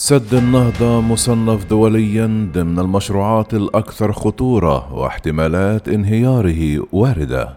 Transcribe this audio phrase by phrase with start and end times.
[0.00, 7.56] سد النهضة مصنف دوليا ضمن المشروعات الأكثر خطورة واحتمالات انهياره واردة.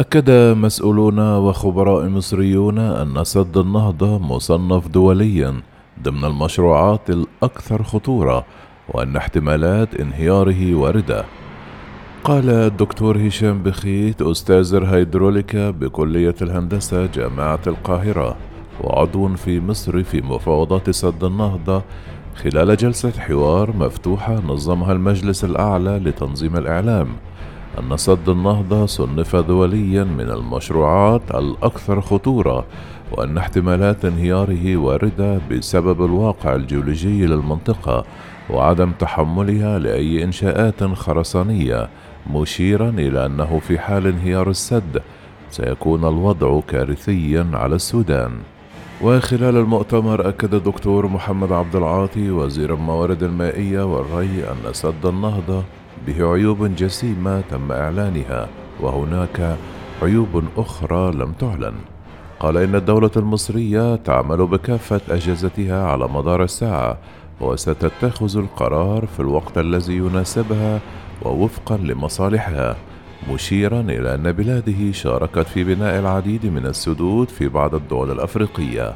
[0.00, 5.60] أكد مسؤولون وخبراء مصريون أن سد النهضة مصنف دوليا
[6.02, 8.44] ضمن المشروعات الأكثر خطورة
[8.88, 11.24] وأن احتمالات انهياره واردة.
[12.24, 18.36] قال الدكتور هشام بخيت أستاذ الهيدروليكا بكلية الهندسة جامعة القاهرة
[18.84, 21.82] وعضو في مصر في مفاوضات سد النهضة
[22.36, 27.08] خلال جلسة حوار مفتوحة نظمها المجلس الأعلى لتنظيم الإعلام.
[27.78, 32.64] أن سد النهضة صنف دوليا من المشروعات الأكثر خطورة
[33.12, 38.04] وأن احتمالات انهياره واردة بسبب الواقع الجيولوجي للمنطقة
[38.50, 41.88] وعدم تحملها لأي إنشاءات خرسانية
[42.32, 45.02] مشيرا إلى أنه في حال انهيار السد
[45.50, 48.30] سيكون الوضع كارثيا على السودان.
[49.02, 55.62] وخلال المؤتمر أكد الدكتور محمد عبد العاطي وزير الموارد المائية والري أن سد النهضة
[56.06, 58.48] به عيوب جسيمة تم إعلانها
[58.80, 59.56] وهناك
[60.02, 61.74] عيوب أخرى لم تعلن.
[62.40, 66.98] قال إن الدولة المصرية تعمل بكافة أجهزتها على مدار الساعة
[67.40, 70.80] وستتخذ القرار في الوقت الذي يناسبها
[71.22, 72.76] ووفقا لمصالحها.
[73.30, 78.94] مشيرا إلى أن بلاده شاركت في بناء العديد من السدود في بعض الدول الأفريقية.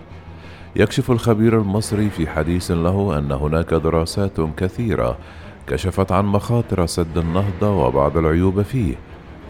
[0.76, 5.18] يكشف الخبير المصري في حديث له أن هناك دراسات كثيرة
[5.66, 8.94] كشفت عن مخاطر سد النهضة وبعض العيوب فيه.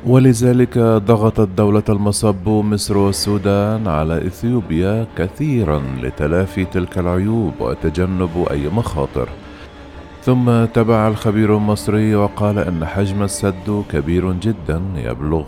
[0.07, 9.28] ولذلك ضغطت دولة المصب مصر والسودان على إثيوبيا كثيرا لتلافي تلك العيوب وتجنب أي مخاطر.
[10.22, 15.45] ثم تبع الخبير المصري وقال أن حجم السد كبير جدا يبلغ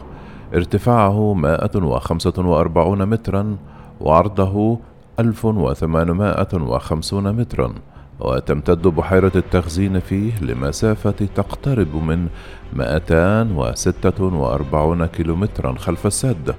[0.55, 3.57] ارتفاعه 145 مترا
[4.01, 4.79] وعرضه
[5.21, 7.75] 1850 مترا.
[8.21, 12.29] وتمتد بحيرة التخزين فيه لمسافة تقترب من
[12.73, 16.55] 246 كيلومترا خلف السد.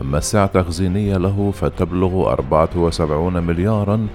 [0.00, 4.06] أما السعة التخزينية له فتبلغ 74 مليارا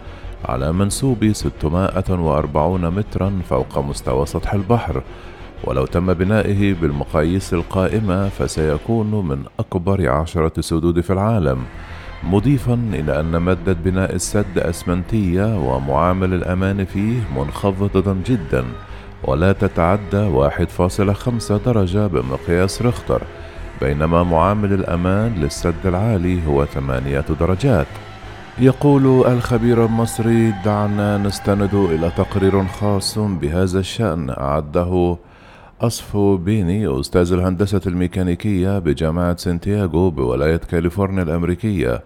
[0.45, 5.03] على منسوب 640 مترا فوق مستوى سطح البحر.
[5.63, 11.59] ولو تم بنائه بالمقاييس القائمة فسيكون من أكبر عشرة سدود في العالم.
[12.23, 18.65] مضيفا إلى أن مادة بناء السد أسمنتية ومعامل الأمان فيه منخفضة جدا
[19.23, 23.21] ولا تتعدى 1.5 درجة بمقياس ريختر
[23.81, 27.87] بينما معامل الأمان للسد العالي هو 8 درجات.
[28.59, 35.17] يقول الخبير المصري دعنا نستند إلى تقرير خاص بهذا الشأن أعده
[35.81, 42.03] أصفو بيني أستاذ الهندسة الميكانيكية بجامعة سانتياغو بولاية كاليفورنيا الأمريكية.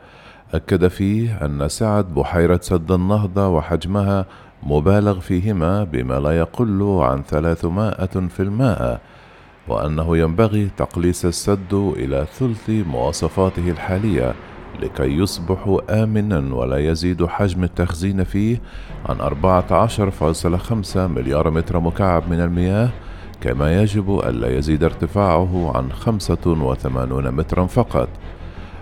[0.54, 4.26] أكد فيه أن سعة بحيرة سد النهضة وحجمها
[4.64, 9.00] مبالغ فيهما بما لا يقل عن ثلاثمائة في المائة
[9.68, 14.34] وأنه ينبغي تقليص السد إلى ثلث مواصفاته الحالية
[14.82, 18.62] لكي يصبح آمنا ولا يزيد حجم التخزين فيه
[19.06, 22.90] عن 14.5 مليار متر مكعب من المياه
[23.42, 28.10] كما يجب ألا يزيد ارتفاعه عن 85 مترا فقط.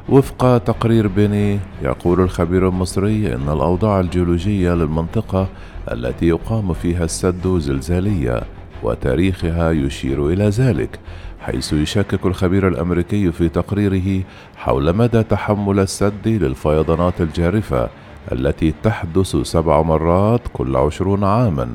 [0.09, 5.47] وفق تقرير بني يقول الخبير المصري أن الأوضاع الجيولوجية للمنطقة
[5.91, 8.43] التي يقام فيها السد زلزالية
[8.83, 10.99] وتاريخها يشير إلى ذلك
[11.39, 14.23] حيث يشكك الخبير الأمريكي في تقريره
[14.55, 17.89] حول مدى تحمل السد للفيضانات الجارفة
[18.31, 21.69] التي تحدث سبع مرات كل عشرون عاما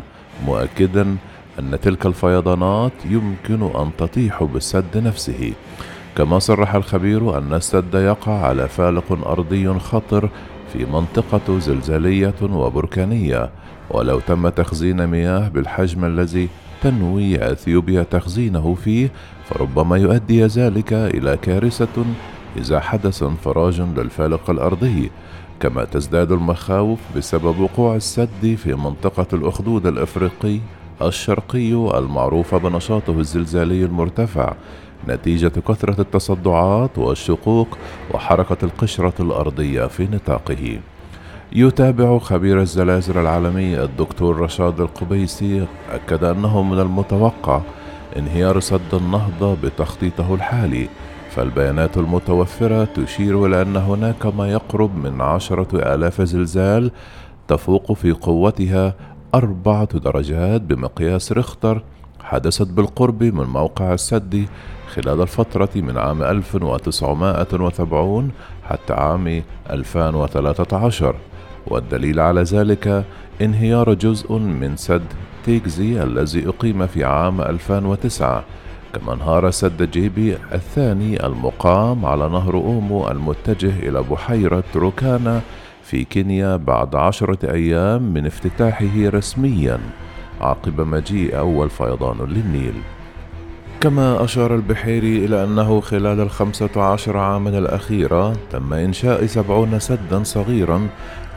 [0.47, 1.17] مؤكدا
[1.59, 5.53] أن تلك الفيضانات يمكن أن تطيح بالسد نفسه.
[6.17, 10.29] كما صرح الخبير أن السد يقع على فالق أرضي خطر
[10.73, 13.51] في منطقة زلزالية وبركانية
[13.91, 16.49] ولو تم تخزين مياه بالحجم الذي
[16.83, 19.11] تنوي أثيوبيا تخزينه فيه
[19.45, 22.05] فربما يؤدي ذلك إلى كارثة
[22.57, 25.11] إذا حدث انفراج للفالق الأرضي.
[25.61, 30.61] كما تزداد المخاوف بسبب وقوع السد في منطقة الأخدود الإفريقي
[31.03, 34.53] الشرقي المعروف بنشاطه الزلزالي المرتفع
[35.09, 37.79] نتيجة كثرة التصدعات والشقوق
[38.15, 40.79] وحركة القشرة الأرضية في نطاقه.
[41.53, 47.61] يتابع خبير الزلازل العالمي الدكتور رشاد القبيسي أكد أنه من المتوقع
[48.17, 50.89] انهيار سد النهضة بتخطيطه الحالي
[51.31, 56.91] فالبيانات المتوفرة تشير إلى أن هناك ما يقرب من عشرة آلاف زلزال
[57.49, 58.95] تفوق في قوتها
[59.35, 61.83] أربعة درجات بمقياس ريختر
[62.21, 64.47] حدثت بالقرب من موقع السد
[64.95, 68.31] خلال الفترة من عام 1970
[68.69, 71.15] حتى عام 2013
[71.67, 73.05] والدليل على ذلك
[73.41, 75.07] انهيار جزء من سد
[75.45, 78.45] تيكزي الذي أقيم في عام 2009
[78.95, 85.41] كما انهار سد جيبي الثاني المقام على نهر أومو المتجه إلى بحيرة روكانا
[85.89, 89.79] في كينيا بعد عشرة أيام من افتتاحه رسميا
[90.41, 92.75] عقب مجيء أول فيضان للنيل.
[93.81, 100.89] كما أشار البحيري إلى أنه خلال الخمسة عشر عاما الأخيرة تم إنشاء سبعون سدا صغيرا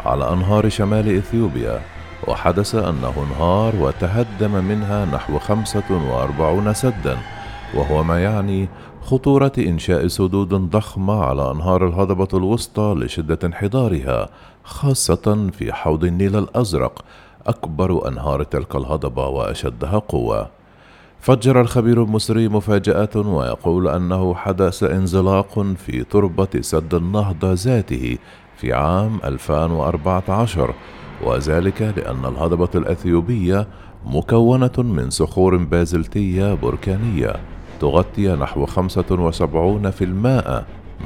[0.06, 1.82] على أنهار شمال إثيوبيا
[2.28, 7.18] وحدث أنه انهار وتهدم منها نحو خمسة وأربعون سدا.
[7.74, 8.70] وهو ما يعني
[9.02, 14.30] خطورة إنشاء سدود ضخمة على أنهار الهضبة الوسطى لشدة انحدارها
[14.64, 17.06] خاصة في حوض النيل الأزرق
[17.48, 20.50] أكبر أنهار تلك الهضبة وأشدها قوة.
[21.20, 28.18] فجر الخبير المصري مفاجأة ويقول أنه حدث انزلاق في تربة سد النهضة ذاته
[28.58, 30.74] في عام 2014
[31.24, 33.68] وذلك لأن الهضبة الأثيوبية
[34.06, 37.36] مكونة من صخور بازلتية بركانية.
[37.82, 38.72] تغطي نحو 75%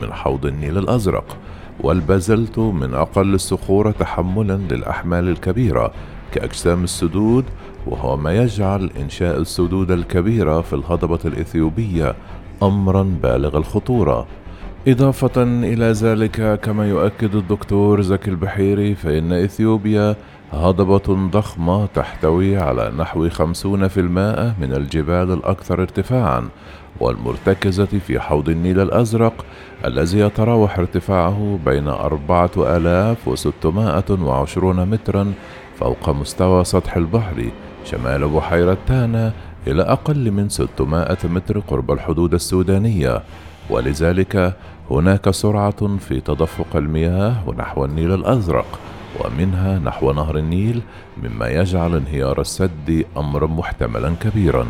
[0.01, 1.37] من حوض النيل الأزرق
[1.79, 5.91] والبازلت من أقل الصخور تحملا للأحمال الكبيرة
[6.31, 7.45] كأجسام السدود
[7.87, 12.15] وهو ما يجعل إنشاء السدود الكبيرة في الهضبة الإثيوبية
[12.63, 14.27] أمرا بالغ الخطورة.
[14.87, 20.15] إضافة إلى ذلك كما يؤكد الدكتور زكي البحيري فإن إثيوبيا
[20.55, 26.49] هضبة ضخمة تحتوي على نحو خمسون في المائة من الجبال الأكثر ارتفاعا
[26.99, 29.45] والمرتكزة في حوض النيل الأزرق
[29.85, 35.33] الذي يتراوح ارتفاعه بين أربعة آلاف وستمائة وعشرون مترا
[35.79, 37.49] فوق مستوى سطح البحر
[37.85, 39.33] شمال بحيرة تانا
[39.67, 43.23] إلى أقل من 600 متر قرب الحدود السودانية.
[43.69, 44.53] ولذلك
[44.91, 48.79] هناك سرعة في تدفق المياه نحو النيل الأزرق.
[49.19, 50.81] ومنها نحو نهر النيل
[51.23, 54.65] مما يجعل انهيار السد أمرا محتملا كبيرا.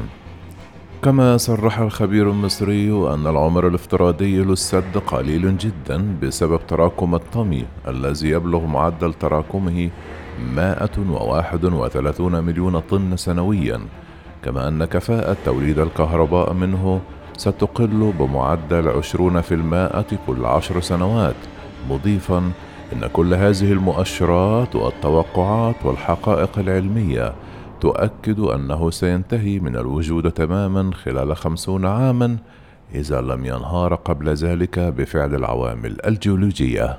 [1.04, 8.66] كما صرح الخبير المصري أن العمر الافتراضي للسد قليل جدا بسبب تراكم الطمي الذي يبلغ
[8.66, 9.90] معدل تراكمه
[10.56, 13.80] 131 مليون طن سنويا.
[14.44, 17.02] كما أن كفاءة توليد الكهرباء منه
[17.38, 21.36] ستقل بمعدل عشرون في المائة كل عشر سنوات
[21.90, 22.52] مضيفا
[22.94, 27.34] إن كل هذه المؤشرات والتوقعات والحقائق العلمية
[27.82, 32.38] تؤكد أنه سينتهي من الوجود تماما خلال خمسون عاما
[32.96, 36.98] إذا لم ينهار قبل ذلك بفعل العوامل الجيولوجية.